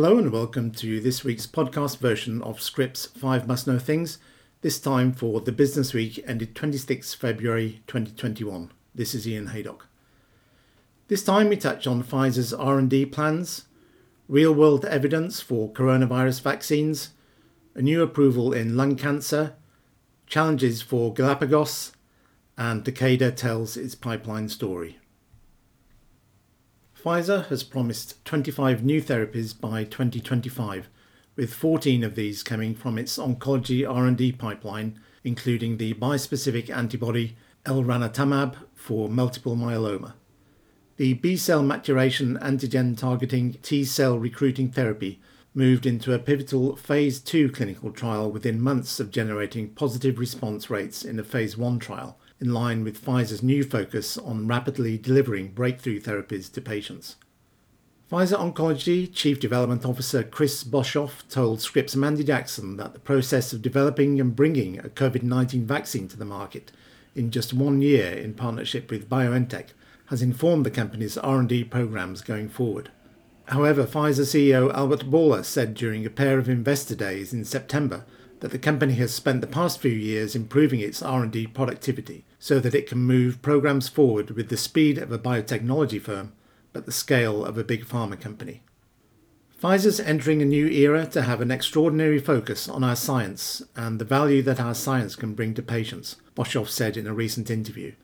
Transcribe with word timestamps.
Hello 0.00 0.16
and 0.16 0.30
welcome 0.30 0.70
to 0.70 1.00
this 1.00 1.24
week's 1.24 1.48
podcast 1.48 1.98
version 1.98 2.40
of 2.42 2.62
Scrip's 2.62 3.06
5 3.06 3.48
Must 3.48 3.66
Know 3.66 3.80
Things, 3.80 4.18
this 4.60 4.78
time 4.78 5.12
for 5.12 5.40
the 5.40 5.50
business 5.50 5.92
week 5.92 6.22
ended 6.24 6.54
26 6.54 7.14
February 7.14 7.82
2021. 7.88 8.70
This 8.94 9.12
is 9.12 9.26
Ian 9.26 9.48
Haydock. 9.48 9.88
This 11.08 11.24
time 11.24 11.48
we 11.48 11.56
touch 11.56 11.88
on 11.88 12.04
Pfizer's 12.04 12.54
R&D 12.54 13.06
plans, 13.06 13.64
real-world 14.28 14.84
evidence 14.84 15.40
for 15.40 15.72
coronavirus 15.72 16.42
vaccines, 16.42 17.10
a 17.74 17.82
new 17.82 18.00
approval 18.00 18.52
in 18.52 18.76
lung 18.76 18.94
cancer, 18.94 19.56
challenges 20.28 20.80
for 20.80 21.12
Galapagos, 21.12 21.90
and 22.56 22.84
Takeda 22.84 23.34
tells 23.34 23.76
its 23.76 23.96
pipeline 23.96 24.48
story. 24.48 25.00
Pfizer 27.02 27.46
has 27.46 27.62
promised 27.62 28.24
25 28.24 28.84
new 28.84 29.00
therapies 29.00 29.58
by 29.58 29.84
2025, 29.84 30.88
with 31.36 31.54
14 31.54 32.02
of 32.02 32.16
these 32.16 32.42
coming 32.42 32.74
from 32.74 32.98
its 32.98 33.18
oncology 33.18 33.88
R&D 33.88 34.32
pipeline, 34.32 34.98
including 35.22 35.76
the 35.76 35.94
bispecific 35.94 36.68
antibody 36.68 37.36
elranatamab 37.64 38.56
for 38.74 39.08
multiple 39.08 39.54
myeloma. 39.54 40.14
The 40.96 41.14
B-cell 41.14 41.62
maturation 41.62 42.36
antigen 42.38 42.98
targeting 42.98 43.52
T-cell 43.62 44.18
recruiting 44.18 44.72
therapy 44.72 45.20
moved 45.54 45.86
into 45.86 46.12
a 46.12 46.18
pivotal 46.18 46.74
phase 46.74 47.20
2 47.20 47.50
clinical 47.50 47.92
trial 47.92 48.28
within 48.28 48.60
months 48.60 48.98
of 48.98 49.12
generating 49.12 49.68
positive 49.70 50.18
response 50.18 50.68
rates 50.68 51.04
in 51.04 51.20
a 51.20 51.24
phase 51.24 51.56
1 51.56 51.78
trial 51.78 52.18
in 52.40 52.54
line 52.54 52.84
with 52.84 53.04
Pfizer's 53.04 53.42
new 53.42 53.64
focus 53.64 54.16
on 54.16 54.46
rapidly 54.46 54.96
delivering 54.96 55.48
breakthrough 55.48 56.00
therapies 56.00 56.52
to 56.52 56.60
patients. 56.60 57.16
Pfizer 58.10 58.38
Oncology 58.38 59.12
Chief 59.12 59.38
Development 59.38 59.84
Officer 59.84 60.22
Chris 60.22 60.64
Boshoff 60.64 61.28
told 61.28 61.60
Scrip's 61.60 61.94
Mandy 61.94 62.24
Jackson 62.24 62.78
that 62.78 62.94
the 62.94 63.00
process 63.00 63.52
of 63.52 63.60
developing 63.60 64.18
and 64.18 64.34
bringing 64.34 64.78
a 64.78 64.84
COVID 64.84 65.22
19 65.22 65.66
vaccine 65.66 66.08
to 66.08 66.16
the 66.16 66.24
market 66.24 66.72
in 67.14 67.30
just 67.30 67.52
one 67.52 67.82
year 67.82 68.12
in 68.12 68.32
partnership 68.32 68.90
with 68.90 69.10
BioNTech 69.10 69.68
has 70.06 70.22
informed 70.22 70.64
the 70.64 70.70
company's 70.70 71.18
R&D 71.18 71.64
programs 71.64 72.22
going 72.22 72.48
forward. 72.48 72.90
However, 73.48 73.84
Pfizer 73.84 74.24
CEO 74.24 74.72
Albert 74.72 75.10
Bourla 75.10 75.44
said 75.44 75.74
during 75.74 76.06
a 76.06 76.10
pair 76.10 76.38
of 76.38 76.48
investor 76.48 76.94
days 76.94 77.34
in 77.34 77.44
September 77.44 78.06
that 78.40 78.52
the 78.52 78.58
company 78.58 78.94
has 78.94 79.12
spent 79.12 79.42
the 79.42 79.46
past 79.46 79.80
few 79.80 79.90
years 79.90 80.34
improving 80.34 80.80
its 80.80 81.02
R&D 81.02 81.48
productivity 81.48 82.24
so 82.38 82.60
that 82.60 82.74
it 82.74 82.88
can 82.88 82.98
move 82.98 83.42
programs 83.42 83.88
forward 83.88 84.30
with 84.30 84.48
the 84.48 84.56
speed 84.56 84.98
of 84.98 85.10
a 85.10 85.18
biotechnology 85.18 86.00
firm 86.00 86.32
but 86.72 86.86
the 86.86 86.92
scale 86.92 87.44
of 87.44 87.58
a 87.58 87.64
big 87.64 87.84
pharma 87.84 88.20
company. 88.20 88.62
Pfizer's 89.60 89.98
entering 89.98 90.40
a 90.40 90.44
new 90.44 90.68
era 90.68 91.04
to 91.06 91.22
have 91.22 91.40
an 91.40 91.50
extraordinary 91.50 92.20
focus 92.20 92.68
on 92.68 92.84
our 92.84 92.94
science 92.94 93.60
and 93.74 93.98
the 93.98 94.04
value 94.04 94.42
that 94.42 94.60
our 94.60 94.74
science 94.74 95.16
can 95.16 95.34
bring 95.34 95.52
to 95.54 95.62
patients, 95.62 96.16
Boshoff 96.36 96.68
said 96.68 96.96
in 96.96 97.08
a 97.08 97.14
recent 97.14 97.50
interview. 97.50 97.94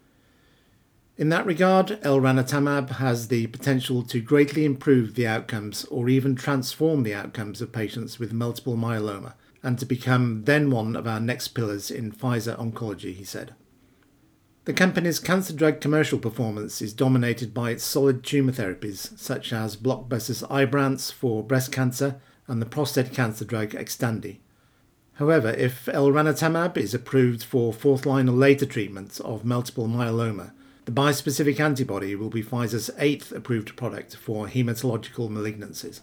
In 1.17 1.29
that 1.29 1.47
regard, 1.47 2.01
elranatamab 2.03 2.97
has 2.97 3.29
the 3.29 3.47
potential 3.47 4.03
to 4.03 4.21
greatly 4.21 4.65
improve 4.65 5.15
the 5.15 5.29
outcomes 5.29 5.85
or 5.85 6.09
even 6.09 6.35
transform 6.35 7.05
the 7.05 7.15
outcomes 7.15 7.61
of 7.63 7.71
patients 7.71 8.19
with 8.19 8.33
multiple 8.33 8.77
myeloma, 8.77 9.35
and 9.63 9.79
to 9.79 9.87
become 9.87 10.43
then 10.47 10.73
one 10.73 10.97
of 10.97 11.07
our 11.07 11.21
next 11.21 11.49
pillars 11.49 11.89
in 11.89 12.11
Pfizer 12.11 12.59
oncology, 12.59 13.15
he 13.15 13.23
said. 13.23 13.55
The 14.65 14.73
company's 14.73 15.21
cancer 15.21 15.53
drug 15.53 15.83
commercial 15.83 16.19
performance 16.19 16.81
is 16.81 16.95
dominated 16.95 17.53
by 17.53 17.73
its 17.73 17.85
solid 17.85 18.25
tumour 18.25 18.53
therapies, 18.53 19.19
such 19.19 19.53
as 19.53 19.77
blockbusters 19.77 20.43
Ibrance 20.49 21.13
for 21.13 21.43
breast 21.43 21.71
cancer 21.71 22.19
and 22.47 22.63
the 22.63 22.67
prostate 22.67 23.13
cancer 23.13 23.45
drug 23.45 23.71
Xtandi. 23.71 24.39
However, 25.17 25.51
if 25.51 25.85
elranatamab 25.85 26.79
is 26.79 26.95
approved 26.95 27.45
for 27.45 27.75
fourth 27.75 28.07
line 28.07 28.27
or 28.27 28.33
later 28.33 28.65
treatment 28.65 29.21
of 29.21 29.45
multiple 29.45 29.87
myeloma, 29.87 30.53
the 30.87 30.93
bispecific 30.93 31.61
antibody 31.61 32.15
will 32.15 32.31
be 32.31 32.43
Pfizer's 32.43 32.91
eighth 32.97 33.33
approved 33.33 33.77
product 33.77 34.17
for 34.17 34.49
hematological 34.49 35.29
malignancies. 35.29 36.01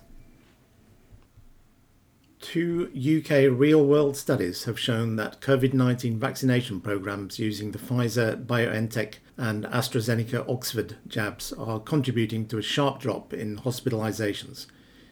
Two 2.41 2.89
UK 2.95 3.55
real 3.55 3.85
world 3.85 4.17
studies 4.17 4.63
have 4.63 4.79
shown 4.79 5.15
that 5.15 5.41
COVID 5.41 5.73
19 5.73 6.17
vaccination 6.17 6.81
programs 6.81 7.37
using 7.37 7.71
the 7.71 7.77
Pfizer 7.77 8.43
BioNTech 8.43 9.15
and 9.37 9.63
AstraZeneca 9.65 10.49
Oxford 10.49 10.95
jabs 11.07 11.53
are 11.53 11.79
contributing 11.79 12.47
to 12.47 12.57
a 12.57 12.63
sharp 12.63 12.99
drop 12.99 13.31
in 13.31 13.59
hospitalizations, 13.59 14.65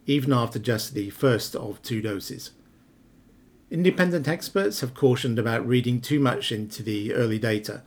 even 0.07 0.33
after 0.33 0.57
just 0.57 0.95
the 0.95 1.11
first 1.11 1.55
of 1.55 1.79
two 1.83 2.01
doses. 2.01 2.51
Independent 3.69 4.27
experts 4.27 4.81
have 4.81 4.95
cautioned 4.95 5.37
about 5.37 5.67
reading 5.67 6.01
too 6.01 6.19
much 6.19 6.51
into 6.51 6.81
the 6.81 7.13
early 7.13 7.37
data, 7.37 7.83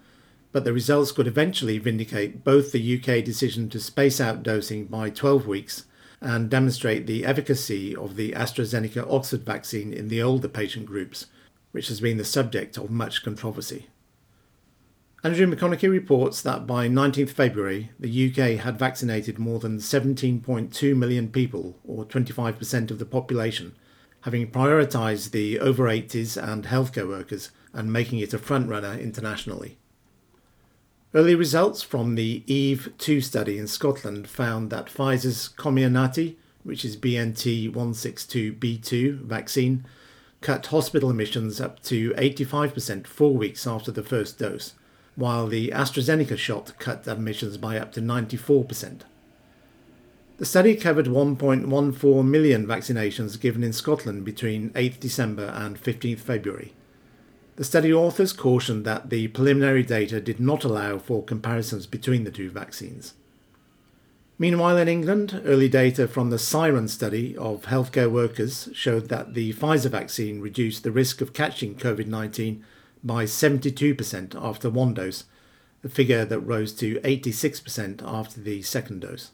but 0.52 0.62
the 0.62 0.72
results 0.72 1.10
could 1.10 1.26
eventually 1.26 1.78
vindicate 1.78 2.44
both 2.44 2.70
the 2.70 2.96
UK 2.96 3.24
decision 3.24 3.68
to 3.70 3.80
space 3.80 4.20
out 4.20 4.44
dosing 4.44 4.84
by 4.84 5.10
12 5.10 5.48
weeks 5.48 5.84
and 6.22 6.48
demonstrate 6.48 7.06
the 7.06 7.24
efficacy 7.24 7.94
of 7.96 8.14
the 8.14 8.30
AstraZeneca 8.32 9.04
Oxford 9.12 9.42
vaccine 9.42 9.92
in 9.92 10.06
the 10.06 10.22
older 10.22 10.48
patient 10.48 10.86
groups, 10.86 11.26
which 11.72 11.88
has 11.88 12.00
been 12.00 12.16
the 12.16 12.24
subject 12.24 12.78
of 12.78 12.90
much 12.90 13.24
controversy. 13.24 13.88
Andrew 15.24 15.46
McConaghie 15.46 15.90
reports 15.90 16.40
that 16.42 16.66
by 16.66 16.88
19th 16.88 17.30
February, 17.30 17.90
the 17.98 18.30
UK 18.30 18.60
had 18.60 18.78
vaccinated 18.78 19.38
more 19.38 19.58
than 19.58 19.78
17.2 19.78 20.96
million 20.96 21.28
people, 21.28 21.78
or 21.84 22.04
25% 22.04 22.90
of 22.90 22.98
the 22.98 23.04
population, 23.04 23.74
having 24.22 24.50
prioritised 24.50 25.32
the 25.32 25.58
over 25.58 25.84
80s 25.84 26.40
and 26.40 26.64
healthcare 26.64 27.08
workers 27.08 27.50
and 27.72 27.92
making 27.92 28.20
it 28.20 28.34
a 28.34 28.38
frontrunner 28.38 29.00
internationally. 29.00 29.78
Early 31.14 31.34
results 31.34 31.82
from 31.82 32.14
the 32.14 32.42
EAVE 32.46 32.96
2 32.96 33.20
study 33.20 33.58
in 33.58 33.66
Scotland 33.66 34.26
found 34.26 34.70
that 34.70 34.86
Pfizer's 34.86 35.50
Comirnaty, 35.58 36.36
which 36.64 36.86
is 36.86 36.96
BNT 36.96 37.70
162b2 37.70 39.18
vaccine, 39.20 39.84
cut 40.40 40.64
hospital 40.68 41.10
admissions 41.10 41.60
up 41.60 41.82
to 41.82 42.12
85% 42.12 43.06
four 43.06 43.34
weeks 43.36 43.66
after 43.66 43.92
the 43.92 44.02
first 44.02 44.38
dose, 44.38 44.72
while 45.14 45.46
the 45.46 45.68
AstraZeneca 45.68 46.38
shot 46.38 46.72
cut 46.78 47.06
admissions 47.06 47.58
by 47.58 47.78
up 47.78 47.92
to 47.92 48.00
94%. 48.00 49.02
The 50.38 50.46
study 50.46 50.74
covered 50.76 51.06
1.14 51.06 52.24
million 52.24 52.66
vaccinations 52.66 53.38
given 53.38 53.62
in 53.62 53.74
Scotland 53.74 54.24
between 54.24 54.70
8th 54.70 54.98
December 54.98 55.52
and 55.54 55.78
15th 55.78 56.20
February. 56.20 56.72
The 57.56 57.64
study 57.64 57.92
authors 57.92 58.32
cautioned 58.32 58.84
that 58.86 59.10
the 59.10 59.28
preliminary 59.28 59.82
data 59.82 60.20
did 60.20 60.40
not 60.40 60.64
allow 60.64 60.98
for 60.98 61.22
comparisons 61.22 61.86
between 61.86 62.24
the 62.24 62.30
two 62.30 62.50
vaccines. 62.50 63.14
Meanwhile, 64.38 64.78
in 64.78 64.88
England, 64.88 65.42
early 65.44 65.68
data 65.68 66.08
from 66.08 66.30
the 66.30 66.38
SIREN 66.38 66.88
study 66.88 67.36
of 67.36 67.66
healthcare 67.66 68.10
workers 68.10 68.70
showed 68.72 69.08
that 69.10 69.34
the 69.34 69.52
Pfizer 69.52 69.90
vaccine 69.90 70.40
reduced 70.40 70.82
the 70.82 70.90
risk 70.90 71.20
of 71.20 71.34
catching 71.34 71.74
COVID 71.74 72.06
19 72.06 72.64
by 73.04 73.24
72% 73.24 74.34
after 74.34 74.70
one 74.70 74.94
dose, 74.94 75.24
a 75.84 75.88
figure 75.88 76.24
that 76.24 76.40
rose 76.40 76.72
to 76.74 77.00
86% 77.00 78.02
after 78.02 78.40
the 78.40 78.62
second 78.62 79.00
dose. 79.02 79.30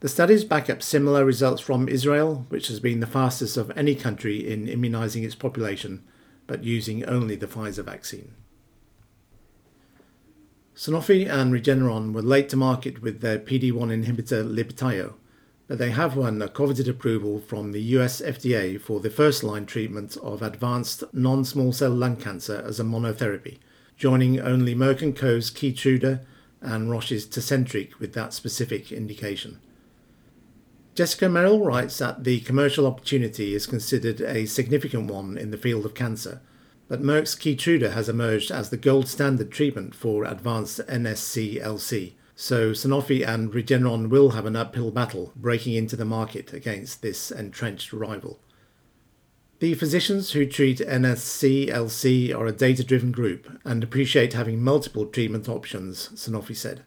The 0.00 0.08
studies 0.08 0.44
back 0.44 0.70
up 0.70 0.82
similar 0.82 1.24
results 1.24 1.60
from 1.60 1.88
Israel, 1.88 2.46
which 2.48 2.68
has 2.68 2.80
been 2.80 3.00
the 3.00 3.06
fastest 3.06 3.56
of 3.56 3.76
any 3.76 3.94
country 3.94 4.48
in 4.48 4.66
immunising 4.66 5.24
its 5.24 5.34
population 5.34 6.02
but 6.46 6.64
using 6.64 7.04
only 7.04 7.36
the 7.36 7.46
Pfizer 7.46 7.84
vaccine. 7.84 8.32
Sanofi 10.74 11.28
and 11.28 11.52
Regeneron 11.52 12.12
were 12.12 12.22
late 12.22 12.48
to 12.48 12.56
market 12.56 13.02
with 13.02 13.20
their 13.20 13.38
PD-1 13.38 14.04
inhibitor 14.04 14.42
Libtayo, 14.42 15.14
but 15.68 15.78
they 15.78 15.90
have 15.90 16.16
won 16.16 16.40
a 16.42 16.48
coveted 16.48 16.88
approval 16.88 17.40
from 17.40 17.72
the 17.72 17.82
US 17.96 18.20
FDA 18.20 18.80
for 18.80 18.98
the 19.00 19.10
first-line 19.10 19.66
treatment 19.66 20.16
of 20.18 20.42
advanced 20.42 21.04
non-small 21.12 21.72
cell 21.72 21.92
lung 21.92 22.16
cancer 22.16 22.62
as 22.66 22.80
a 22.80 22.84
monotherapy, 22.84 23.58
joining 23.96 24.40
only 24.40 24.74
Merck 24.74 25.16
& 25.16 25.16
Co.'s 25.16 25.50
Keytruda 25.50 26.24
and 26.60 26.90
Roche's 26.90 27.26
Tecentriq 27.26 27.98
with 27.98 28.14
that 28.14 28.32
specific 28.32 28.90
indication. 28.90 29.60
Jessica 30.94 31.26
Merrill 31.26 31.64
writes 31.64 31.96
that 31.98 32.22
the 32.22 32.40
commercial 32.40 32.86
opportunity 32.86 33.54
is 33.54 33.66
considered 33.66 34.20
a 34.20 34.44
significant 34.44 35.10
one 35.10 35.38
in 35.38 35.50
the 35.50 35.56
field 35.56 35.86
of 35.86 35.94
cancer, 35.94 36.42
but 36.86 37.00
Merck's 37.00 37.34
Keytruda 37.34 37.92
has 37.92 38.10
emerged 38.10 38.50
as 38.50 38.68
the 38.68 38.76
gold 38.76 39.08
standard 39.08 39.50
treatment 39.50 39.94
for 39.94 40.24
advanced 40.24 40.80
NSCLC, 40.80 42.12
so 42.36 42.72
Sanofi 42.72 43.26
and 43.26 43.50
Regeneron 43.54 44.10
will 44.10 44.30
have 44.30 44.44
an 44.44 44.54
uphill 44.54 44.90
battle 44.90 45.32
breaking 45.34 45.72
into 45.72 45.96
the 45.96 46.04
market 46.04 46.52
against 46.52 47.00
this 47.00 47.30
entrenched 47.30 47.94
rival. 47.94 48.38
The 49.60 49.72
physicians 49.72 50.32
who 50.32 50.44
treat 50.44 50.80
NSCLC 50.80 52.36
are 52.36 52.46
a 52.46 52.52
data 52.52 52.84
driven 52.84 53.12
group 53.12 53.60
and 53.64 53.82
appreciate 53.82 54.34
having 54.34 54.62
multiple 54.62 55.06
treatment 55.06 55.48
options, 55.48 56.10
Sanofi 56.14 56.54
said. 56.54 56.84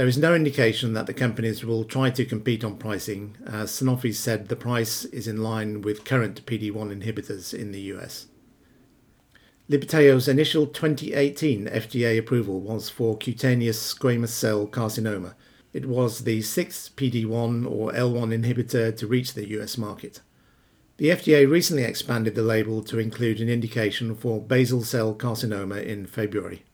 There 0.00 0.08
is 0.08 0.16
no 0.16 0.34
indication 0.34 0.94
that 0.94 1.06
the 1.06 1.12
companies 1.12 1.62
will 1.62 1.84
try 1.84 2.08
to 2.08 2.24
compete 2.24 2.64
on 2.64 2.78
pricing, 2.78 3.36
as 3.46 3.70
Sanofi 3.70 4.14
said 4.14 4.48
the 4.48 4.56
price 4.56 5.04
is 5.04 5.28
in 5.28 5.42
line 5.42 5.82
with 5.82 6.06
current 6.06 6.46
PD1 6.46 7.02
inhibitors 7.02 7.52
in 7.52 7.70
the 7.70 7.82
US. 7.92 8.26
Libtayo's 9.68 10.26
initial 10.26 10.66
2018 10.66 11.66
FDA 11.66 12.18
approval 12.18 12.62
was 12.62 12.88
for 12.88 13.18
cutaneous 13.18 13.92
squamous 13.92 14.30
cell 14.30 14.66
carcinoma. 14.66 15.34
It 15.74 15.84
was 15.84 16.20
the 16.20 16.40
sixth 16.40 16.96
PD1 16.96 17.70
or 17.70 17.92
L1 17.92 18.42
inhibitor 18.42 18.96
to 18.96 19.06
reach 19.06 19.34
the 19.34 19.50
US 19.60 19.76
market. 19.76 20.22
The 20.96 21.10
FDA 21.10 21.46
recently 21.46 21.82
expanded 21.82 22.34
the 22.34 22.42
label 22.42 22.82
to 22.84 22.98
include 22.98 23.38
an 23.42 23.50
indication 23.50 24.14
for 24.14 24.40
basal 24.40 24.82
cell 24.82 25.14
carcinoma 25.14 25.84
in 25.84 26.06
February. 26.06 26.64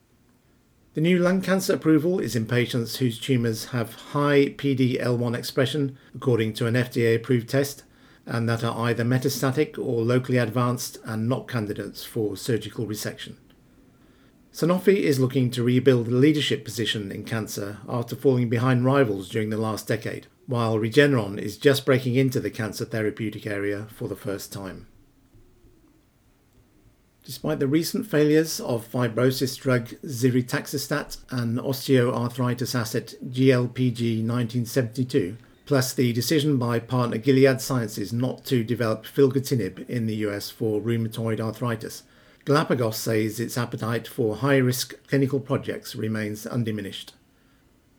The 0.96 1.02
new 1.02 1.18
lung 1.18 1.42
cancer 1.42 1.74
approval 1.74 2.20
is 2.20 2.34
in 2.34 2.46
patients 2.46 2.96
whose 2.96 3.20
tumours 3.20 3.66
have 3.66 3.92
high 4.16 4.54
PD-L1 4.56 5.36
expression, 5.36 5.98
according 6.14 6.54
to 6.54 6.66
an 6.66 6.72
FDA-approved 6.72 7.50
test, 7.50 7.82
and 8.24 8.48
that 8.48 8.64
are 8.64 8.86
either 8.86 9.04
metastatic 9.04 9.76
or 9.76 10.00
locally 10.00 10.38
advanced 10.38 10.96
and 11.04 11.28
not 11.28 11.48
candidates 11.48 12.02
for 12.02 12.34
surgical 12.34 12.86
resection. 12.86 13.34
Sanofi 14.54 14.96
is 14.96 15.20
looking 15.20 15.50
to 15.50 15.62
rebuild 15.62 16.08
a 16.08 16.12
leadership 16.12 16.64
position 16.64 17.12
in 17.12 17.24
cancer 17.24 17.76
after 17.86 18.16
falling 18.16 18.48
behind 18.48 18.86
rivals 18.86 19.28
during 19.28 19.50
the 19.50 19.58
last 19.58 19.86
decade, 19.86 20.28
while 20.46 20.78
Regeneron 20.78 21.38
is 21.38 21.58
just 21.58 21.84
breaking 21.84 22.14
into 22.14 22.40
the 22.40 22.48
cancer 22.48 22.86
therapeutic 22.86 23.46
area 23.46 23.86
for 23.90 24.08
the 24.08 24.16
first 24.16 24.50
time. 24.50 24.86
Despite 27.26 27.58
the 27.58 27.66
recent 27.66 28.06
failures 28.06 28.60
of 28.60 28.88
fibrosis 28.88 29.58
drug 29.58 29.88
ziritaxestat 30.04 31.16
and 31.30 31.58
osteoarthritis 31.58 32.72
asset 32.72 33.14
GLPG 33.28 34.24
1972, 34.24 35.36
plus 35.64 35.92
the 35.92 36.12
decision 36.12 36.56
by 36.56 36.78
partner 36.78 37.18
Gilead 37.18 37.60
Sciences 37.60 38.12
not 38.12 38.44
to 38.44 38.62
develop 38.62 39.04
filgotinib 39.04 39.90
in 39.90 40.06
the 40.06 40.14
US 40.26 40.50
for 40.50 40.80
rheumatoid 40.80 41.40
arthritis, 41.40 42.04
Galapagos 42.44 42.96
says 42.96 43.40
its 43.40 43.58
appetite 43.58 44.06
for 44.06 44.36
high 44.36 44.58
risk 44.58 44.94
clinical 45.08 45.40
projects 45.40 45.96
remains 45.96 46.46
undiminished. 46.46 47.14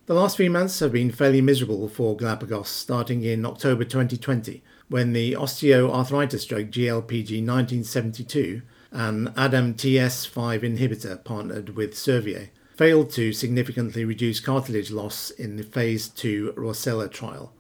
The 0.06 0.14
last 0.14 0.38
few 0.38 0.50
months 0.50 0.80
have 0.80 0.94
been 0.94 1.12
fairly 1.12 1.42
miserable 1.42 1.90
for 1.90 2.16
Galapagos, 2.16 2.70
starting 2.70 3.24
in 3.24 3.46
October 3.46 3.84
2020, 3.84 4.64
when 4.88 5.12
the 5.12 5.34
osteoarthritis 5.34 6.48
drug 6.48 6.72
GLPG 6.72 7.46
1972 7.46 8.62
an 8.92 9.30
ADAMTS5 9.30 10.62
inhibitor 10.62 11.24
partnered 11.24 11.76
with 11.76 11.94
Servier, 11.94 12.50
failed 12.76 13.10
to 13.12 13.34
significantly 13.34 14.06
reduce 14.06 14.40
cartilage 14.40 14.92
loss 14.92 15.30
in 15.32 15.58
the 15.58 15.64
phase 15.64 16.08
2 16.08 16.54
Rosella 16.56 17.10
trial. 17.10 17.52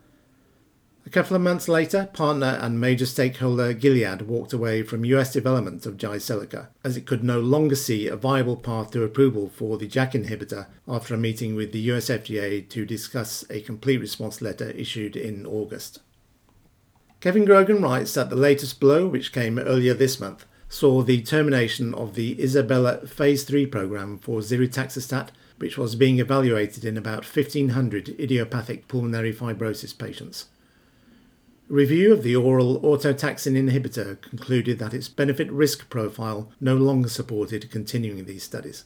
A 1.07 1.09
couple 1.09 1.37
of 1.37 1.41
months 1.41 1.69
later, 1.69 2.09
partner 2.11 2.59
and 2.61 2.81
major 2.81 3.05
stakeholder 3.05 3.71
Gilead 3.71 4.23
walked 4.23 4.51
away 4.51 4.83
from 4.83 5.05
US 5.05 5.31
development 5.31 5.85
of 5.85 5.95
Jyseleca, 5.95 6.67
as 6.83 6.97
it 6.97 7.05
could 7.05 7.23
no 7.23 7.39
longer 7.39 7.75
see 7.75 8.07
a 8.07 8.17
viable 8.17 8.57
path 8.57 8.91
to 8.91 9.03
approval 9.03 9.47
for 9.47 9.77
the 9.77 9.87
JAK 9.87 10.11
inhibitor 10.11 10.67
after 10.85 11.13
a 11.13 11.17
meeting 11.17 11.55
with 11.55 11.71
the 11.71 11.79
US 11.91 12.09
FDA 12.09 12.67
to 12.67 12.85
discuss 12.85 13.45
a 13.49 13.61
complete 13.61 14.01
response 14.01 14.41
letter 14.41 14.71
issued 14.71 15.15
in 15.15 15.45
August. 15.45 15.99
Kevin 17.21 17.45
Grogan 17.45 17.81
writes 17.81 18.13
that 18.15 18.29
the 18.29 18.35
latest 18.35 18.81
blow, 18.81 19.07
which 19.07 19.31
came 19.31 19.57
earlier 19.57 19.93
this 19.93 20.19
month, 20.19 20.45
saw 20.69 21.01
the 21.01 21.21
termination 21.21 21.93
of 21.93 22.15
the 22.15 22.35
ISABELA 22.35 23.07
phase 23.07 23.43
3 23.43 23.65
program 23.67 24.17
for 24.17 24.41
ziritaxestat, 24.41 25.29
which 25.57 25.77
was 25.77 25.95
being 25.95 26.19
evaluated 26.19 26.83
in 26.85 26.97
about 26.97 27.25
1,500 27.25 28.09
idiopathic 28.19 28.87
pulmonary 28.87 29.33
fibrosis 29.33 29.97
patients. 29.97 30.47
Review 31.69 32.13
of 32.13 32.23
the 32.23 32.35
oral 32.35 32.79
autotaxin 32.81 33.57
inhibitor 33.57 34.21
concluded 34.21 34.79
that 34.79 34.93
its 34.93 35.09
benefit 35.09 35.51
risk 35.51 35.89
profile 35.89 36.49
no 36.61 36.75
longer 36.75 37.09
supported 37.09 37.69
continuing 37.71 38.23
these 38.25 38.43
studies. 38.43 38.85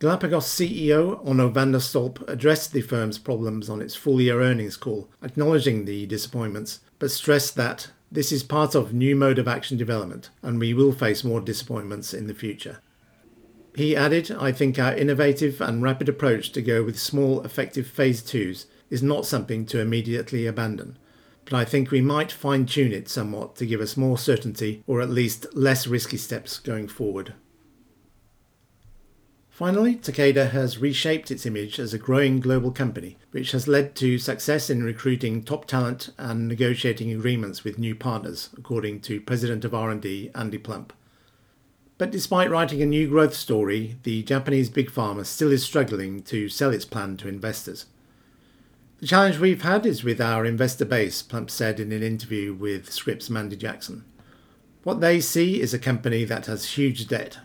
Galapagos 0.00 0.46
CEO 0.46 1.24
Onno 1.24 1.52
van 1.52 1.70
de 1.70 1.78
Stolpe 1.78 2.28
addressed 2.28 2.72
the 2.72 2.80
firm's 2.80 3.18
problems 3.18 3.70
on 3.70 3.80
its 3.80 3.94
full 3.94 4.20
year 4.20 4.42
earnings 4.42 4.76
call, 4.76 5.08
acknowledging 5.22 5.84
the 5.84 6.06
disappointments, 6.06 6.80
but 6.98 7.12
stressed 7.12 7.54
that 7.54 7.88
this 8.14 8.30
is 8.30 8.44
part 8.44 8.76
of 8.76 8.94
new 8.94 9.16
mode 9.16 9.40
of 9.40 9.48
action 9.48 9.76
development, 9.76 10.30
and 10.40 10.60
we 10.60 10.72
will 10.72 10.92
face 10.92 11.24
more 11.24 11.40
disappointments 11.40 12.14
in 12.14 12.28
the 12.28 12.34
future. 12.34 12.78
He 13.74 13.96
added, 13.96 14.30
I 14.30 14.52
think 14.52 14.78
our 14.78 14.94
innovative 14.94 15.60
and 15.60 15.82
rapid 15.82 16.08
approach 16.08 16.52
to 16.52 16.62
go 16.62 16.84
with 16.84 16.96
small, 16.96 17.42
effective 17.42 17.88
phase 17.88 18.22
twos 18.22 18.66
is 18.88 19.02
not 19.02 19.26
something 19.26 19.66
to 19.66 19.80
immediately 19.80 20.46
abandon, 20.46 20.96
but 21.44 21.54
I 21.54 21.64
think 21.64 21.90
we 21.90 22.00
might 22.00 22.30
fine 22.30 22.66
tune 22.66 22.92
it 22.92 23.08
somewhat 23.08 23.56
to 23.56 23.66
give 23.66 23.80
us 23.80 23.96
more 23.96 24.16
certainty 24.16 24.84
or 24.86 25.00
at 25.00 25.10
least 25.10 25.52
less 25.52 25.88
risky 25.88 26.16
steps 26.16 26.60
going 26.60 26.86
forward. 26.86 27.34
Finally, 29.54 29.94
Takeda 29.94 30.50
has 30.50 30.78
reshaped 30.78 31.30
its 31.30 31.46
image 31.46 31.78
as 31.78 31.94
a 31.94 31.98
growing 31.98 32.40
global 32.40 32.72
company, 32.72 33.16
which 33.30 33.52
has 33.52 33.68
led 33.68 33.94
to 33.94 34.18
success 34.18 34.68
in 34.68 34.82
recruiting 34.82 35.44
top 35.44 35.64
talent 35.66 36.10
and 36.18 36.48
negotiating 36.48 37.12
agreements 37.12 37.62
with 37.62 37.78
new 37.78 37.94
partners, 37.94 38.50
according 38.58 38.98
to 38.98 39.20
President 39.20 39.64
of 39.64 39.72
R&D 39.72 40.28
Andy 40.34 40.58
Plump. 40.58 40.92
But 41.98 42.10
despite 42.10 42.50
writing 42.50 42.82
a 42.82 42.86
new 42.86 43.06
growth 43.06 43.32
story, 43.32 43.96
the 44.02 44.24
Japanese 44.24 44.70
big 44.70 44.90
pharma 44.90 45.24
still 45.24 45.52
is 45.52 45.62
struggling 45.62 46.24
to 46.24 46.48
sell 46.48 46.72
its 46.72 46.84
plan 46.84 47.16
to 47.18 47.28
investors. 47.28 47.86
The 48.98 49.06
challenge 49.06 49.38
we've 49.38 49.62
had 49.62 49.86
is 49.86 50.02
with 50.02 50.20
our 50.20 50.44
investor 50.44 50.84
base, 50.84 51.22
Plump 51.22 51.48
said 51.48 51.78
in 51.78 51.92
an 51.92 52.02
interview 52.02 52.54
with 52.54 52.92
Scrip's 52.92 53.30
Mandy 53.30 53.54
Jackson. 53.54 54.04
What 54.82 55.00
they 55.00 55.20
see 55.20 55.60
is 55.60 55.72
a 55.72 55.78
company 55.78 56.24
that 56.24 56.46
has 56.46 56.72
huge 56.72 57.06
debt, 57.06 57.38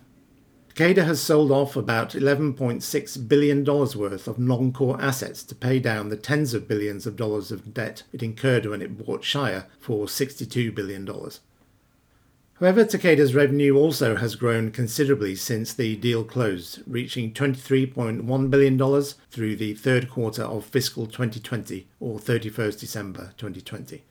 Takeda 0.79 1.03
has 1.03 1.19
sold 1.19 1.51
off 1.51 1.75
about 1.75 2.11
$11.6 2.11 3.27
billion 3.27 3.65
worth 3.65 4.27
of 4.29 4.39
non 4.39 4.71
core 4.71 4.97
assets 5.01 5.43
to 5.43 5.53
pay 5.53 5.77
down 5.77 6.07
the 6.07 6.15
tens 6.15 6.53
of 6.53 6.69
billions 6.69 7.05
of 7.05 7.17
dollars 7.17 7.51
of 7.51 7.73
debt 7.73 8.03
it 8.13 8.23
incurred 8.23 8.65
when 8.65 8.81
it 8.81 8.97
bought 8.97 9.25
Shire 9.25 9.65
for 9.77 10.05
$62 10.05 10.73
billion. 10.73 11.05
However, 12.61 12.85
Takeda's 12.85 13.35
revenue 13.35 13.75
also 13.75 14.15
has 14.15 14.35
grown 14.35 14.71
considerably 14.71 15.35
since 15.35 15.73
the 15.73 15.97
deal 15.97 16.23
closed, 16.23 16.81
reaching 16.87 17.33
$23.1 17.33 18.49
billion 18.49 19.03
through 19.29 19.57
the 19.57 19.73
third 19.73 20.09
quarter 20.09 20.43
of 20.43 20.63
fiscal 20.63 21.07
2020 21.07 21.87
or 21.99 22.19
31st 22.19 22.79
December 22.79 23.33
2020. 23.35 24.03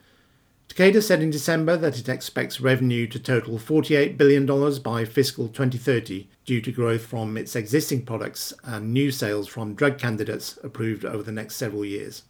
Takeda 0.68 1.02
said 1.02 1.22
in 1.22 1.30
December 1.30 1.76
that 1.76 1.98
it 1.98 2.08
expects 2.08 2.60
revenue 2.60 3.06
to 3.08 3.18
total 3.18 3.58
$48 3.58 4.16
billion 4.16 4.46
by 4.82 5.04
fiscal 5.04 5.48
2030 5.48 6.28
due 6.44 6.60
to 6.60 6.70
growth 6.70 7.06
from 7.06 7.37
its 7.37 7.56
existing 7.56 8.04
products 8.04 8.52
and 8.62 8.92
new 8.92 9.10
sales 9.10 9.48
from 9.48 9.75
drug 9.75 9.98
candidates 9.98 10.58
approved 10.62 11.04
over 11.04 11.22
the 11.22 11.32
next 11.32 11.56
several 11.56 11.84
years. 11.84 12.22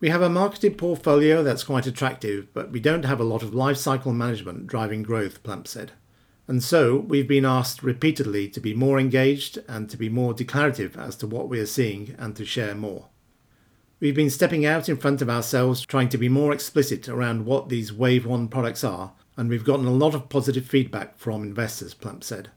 We 0.00 0.10
have 0.10 0.22
a 0.22 0.28
marketed 0.28 0.76
portfolio 0.76 1.42
that's 1.42 1.64
quite 1.64 1.86
attractive, 1.86 2.52
but 2.52 2.70
we 2.70 2.78
don't 2.78 3.04
have 3.04 3.20
a 3.20 3.24
lot 3.24 3.42
of 3.42 3.54
life 3.54 3.76
cycle 3.76 4.12
management 4.12 4.66
driving 4.66 5.02
growth, 5.02 5.42
Plump 5.42 5.66
said. 5.66 5.92
And 6.46 6.62
so 6.62 6.96
we've 6.96 7.28
been 7.28 7.44
asked 7.44 7.82
repeatedly 7.82 8.48
to 8.48 8.60
be 8.60 8.74
more 8.74 8.98
engaged 8.98 9.58
and 9.68 9.90
to 9.90 9.96
be 9.96 10.08
more 10.08 10.34
declarative 10.34 10.96
as 10.96 11.16
to 11.16 11.26
what 11.26 11.48
we 11.48 11.58
are 11.60 11.66
seeing 11.66 12.14
and 12.18 12.34
to 12.36 12.44
share 12.44 12.74
more. 12.74 13.08
We've 14.00 14.14
been 14.14 14.30
stepping 14.30 14.64
out 14.64 14.88
in 14.88 14.96
front 14.96 15.22
of 15.22 15.28
ourselves, 15.28 15.84
trying 15.84 16.08
to 16.10 16.18
be 16.18 16.28
more 16.28 16.52
explicit 16.52 17.08
around 17.08 17.46
what 17.46 17.68
these 17.68 17.92
Wave 17.92 18.26
1 18.26 18.46
products 18.46 18.84
are, 18.84 19.12
and 19.36 19.50
we've 19.50 19.64
gotten 19.64 19.86
a 19.86 19.92
lot 19.92 20.14
of 20.14 20.28
positive 20.28 20.66
feedback 20.66 21.18
from 21.18 21.42
investors, 21.42 21.94
Plump 21.94 22.22
said. 22.22 22.50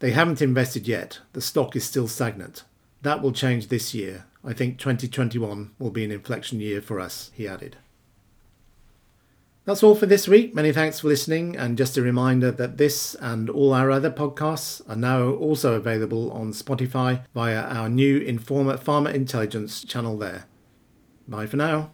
They 0.00 0.10
haven't 0.10 0.42
invested 0.42 0.86
yet, 0.86 1.20
the 1.32 1.40
stock 1.40 1.74
is 1.76 1.84
still 1.84 2.08
stagnant. 2.08 2.64
That 3.00 3.22
will 3.22 3.32
change 3.32 3.68
this 3.68 3.94
year. 3.94 4.26
I 4.44 4.52
think 4.52 4.76
2021 4.76 5.70
will 5.78 5.90
be 5.90 6.04
an 6.04 6.12
inflection 6.12 6.60
year 6.60 6.82
for 6.82 7.00
us, 7.00 7.30
he 7.32 7.48
added. 7.48 7.78
That's 9.64 9.82
all 9.82 9.94
for 9.94 10.06
this 10.06 10.28
week. 10.28 10.54
Many 10.54 10.72
thanks 10.72 11.00
for 11.00 11.08
listening, 11.08 11.56
and 11.56 11.78
just 11.78 11.96
a 11.96 12.02
reminder 12.02 12.50
that 12.50 12.76
this 12.76 13.14
and 13.14 13.48
all 13.48 13.72
our 13.72 13.90
other 13.90 14.10
podcasts 14.10 14.82
are 14.90 14.96
now 14.96 15.30
also 15.30 15.72
available 15.72 16.30
on 16.32 16.52
Spotify 16.52 17.24
via 17.32 17.62
our 17.62 17.88
new 17.88 18.20
Informa 18.20 18.78
Pharma 18.78 19.14
Intelligence 19.14 19.82
channel 19.82 20.18
there. 20.18 20.44
Bye 21.32 21.46
for 21.46 21.56
now. 21.56 21.92